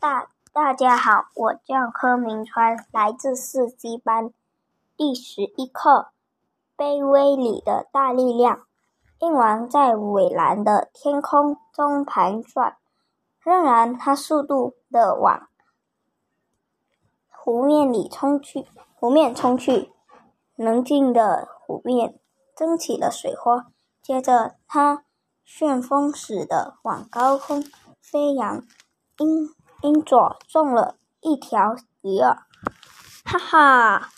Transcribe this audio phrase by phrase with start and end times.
[0.00, 4.32] 大大家好，我叫柯明川，来自四 C 班。
[4.96, 6.12] 第十一课：
[6.76, 8.64] 卑微里的大力量。
[9.18, 12.76] 鹰王在蔚蓝的天空中盘旋，
[13.40, 15.48] 仍然它速度的往
[17.28, 19.92] 湖面里冲去，湖面冲去，
[20.54, 22.20] 宁静的湖面
[22.54, 23.66] 蒸起了水花。
[24.00, 25.02] 接着，它
[25.44, 27.64] 旋风似的往高空
[28.00, 28.62] 飞扬，
[29.18, 29.52] 鹰
[29.82, 32.46] 鹰爪中了一条鱼儿。
[33.24, 34.10] 哈哈，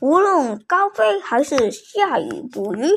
[0.00, 2.88] 无论高飞还是下雨捕鱼。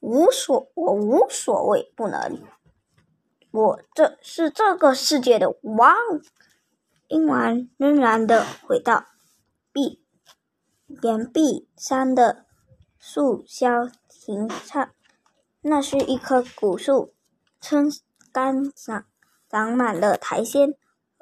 [0.00, 2.40] 无所，我无所谓，不能。
[3.50, 5.94] 我这是这个世界的王。
[7.08, 9.04] 鹰王仍然的回到
[9.72, 10.02] 壁
[11.02, 12.46] 岩壁山的
[12.98, 14.90] 树梢停上，
[15.60, 17.12] 那是一棵古树，
[17.60, 17.90] 村
[18.32, 19.04] 干上
[19.50, 20.72] 长满了苔藓。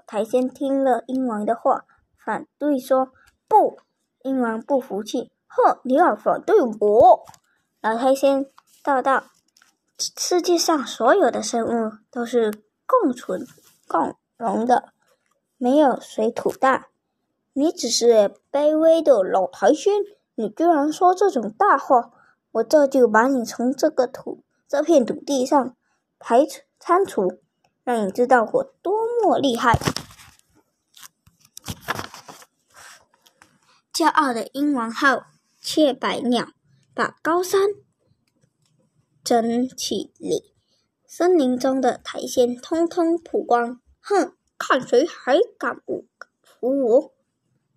[0.08, 1.84] 苔藓听了鹰王的话，
[2.16, 3.10] 反对说
[3.46, 3.78] ：“不。”
[4.24, 7.26] 鹰王不服气：“哼，你要反对我？”
[7.82, 8.46] 老苔藓。
[8.82, 9.24] 道道，
[9.98, 12.50] 世界上所有的生物都是
[12.86, 13.46] 共存
[13.86, 14.94] 共荣的，
[15.58, 16.88] 没有谁土大。
[17.52, 19.92] 你只是卑微的老苔藓，
[20.36, 22.12] 你居然说这种大话！
[22.52, 25.76] 我这就把你从这个土这片土地上
[26.18, 27.40] 排除铲除，
[27.88, 29.78] 让你知道我多么厉害！
[33.94, 36.48] 骄傲的鹰王号窃百鸟
[36.92, 37.62] 把高山。
[39.24, 40.52] 整起里，
[41.06, 43.80] 森林中的苔藓通通曝光。
[44.00, 46.04] 哼，看谁还敢不
[46.42, 47.14] 服我！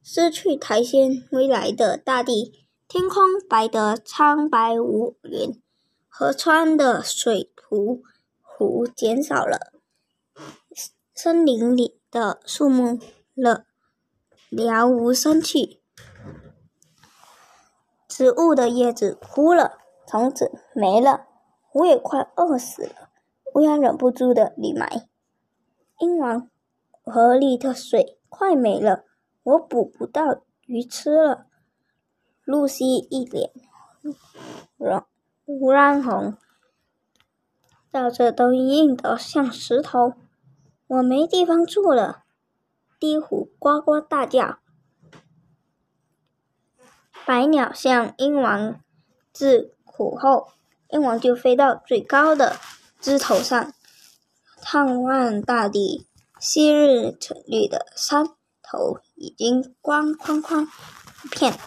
[0.04, 5.62] 失去苔藓归来的大地，天空白得苍白无云，
[6.10, 8.04] 河川的水图
[8.42, 9.71] 湖减少了，
[11.24, 12.98] 森林里的树木
[13.36, 13.66] 了
[14.50, 15.80] 了无生气，
[18.08, 21.28] 植物的叶子枯了，虫子没了。
[21.74, 23.12] 我也快饿死了，
[23.54, 25.08] 乌鸦忍不住的离埋。
[26.00, 26.50] 鹰王
[27.04, 29.04] 河里的水快没了，
[29.44, 31.46] 我捕不到鱼吃了。
[32.46, 33.52] 露西一脸
[34.76, 35.06] 软
[35.46, 36.36] 乌染红，
[37.94, 40.14] 照着都硬得像石头。
[40.92, 42.26] 我没地方住了，
[43.00, 44.60] 低虎呱呱大叫。
[47.26, 48.82] 百鸟向鹰王
[49.32, 50.50] 致苦后。
[50.90, 52.58] 鹰王就飞到最高的
[53.00, 53.74] 枝头上，
[54.62, 56.06] 眺望大地。
[56.38, 58.28] 昔日翠绿的山
[58.62, 60.68] 头已经光光光
[61.24, 61.58] 一片，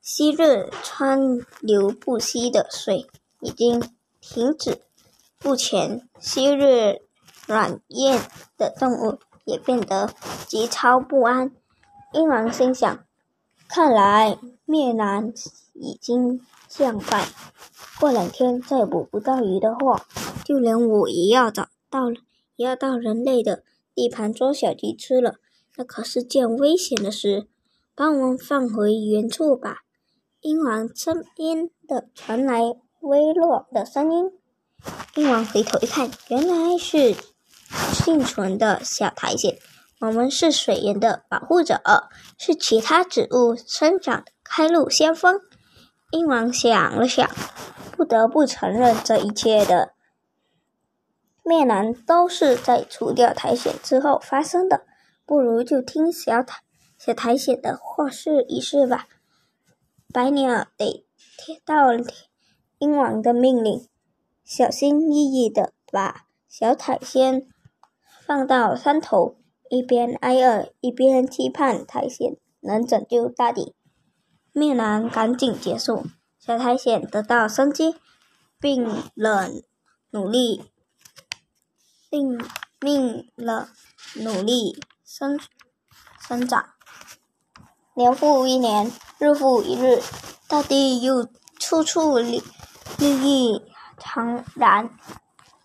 [0.00, 3.06] 昔日川流不息的水
[3.38, 3.80] 已经
[4.20, 4.82] 停止
[5.38, 7.02] 不前，昔日
[7.52, 8.20] 软艳
[8.56, 10.10] 的动物也变得
[10.46, 11.52] 急躁不安。
[12.12, 13.04] 鹰王心想：
[13.68, 15.32] 看来灭南
[15.74, 17.26] 已经降败。
[18.00, 20.06] 过两天再捕不到鱼的话，
[20.44, 22.10] 就连我也要找到，
[22.56, 23.62] 也要到人类的
[23.94, 25.36] 地盘捉小鸡吃了，
[25.76, 27.46] 那可是件危险的事。
[27.94, 29.82] 把我们放回原处吧。
[30.40, 34.32] 鹰王身边的传来微弱的声音。
[35.14, 37.14] 鹰王回头一看，原来是
[37.92, 39.54] 幸存的小苔藓。
[40.00, 41.80] 我们是水源的保护者，
[42.38, 45.40] 是其他植物生长的开路先锋。
[46.10, 47.28] 鹰王想了想。
[47.94, 49.92] 不得不承认，这一切的
[51.44, 54.84] 灭难都是在除掉苔藓之后发生的。
[55.24, 56.62] 不如就听小苔
[56.98, 59.06] 小苔藓的话试一试吧。
[60.12, 61.06] 百鸟得
[61.38, 61.92] 听到
[62.78, 63.88] 鹰王的命令，
[64.44, 67.42] 小心翼翼地把小苔藓
[68.34, 69.36] 放到山头，
[69.68, 72.28] 一边挨饿，一边期盼苔藓
[72.60, 73.74] 能拯救大地，
[74.54, 76.06] 灭难赶紧结束。
[76.38, 77.94] 小苔藓得到生机，
[78.58, 79.50] 并了
[80.12, 80.64] 努力，
[82.08, 82.42] 并
[82.80, 83.68] 命了
[84.14, 85.38] 努力生
[86.18, 86.70] 生长。
[87.92, 90.00] 年复一年，日复一日，
[90.48, 91.28] 大地又
[91.58, 92.40] 处处绿
[92.98, 93.62] 绿意
[93.98, 94.88] 盎然，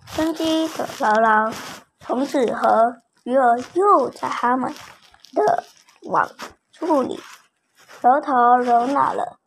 [0.06, 1.54] 生机的牢牢。
[2.08, 4.74] 虫子和鱼儿又在他们
[5.34, 5.66] 的
[6.04, 6.26] 网
[6.72, 7.20] 处里
[8.02, 9.38] 揉头揉脑了。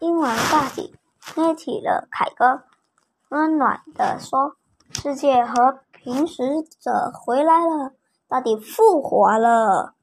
[0.00, 0.98] 鹰王大喜，
[1.36, 2.64] 捏起了凯歌，
[3.28, 4.56] 温暖地说
[4.90, 6.42] ：“世界和平使
[6.80, 7.92] 者回来了，
[8.26, 9.94] 大地复活了。”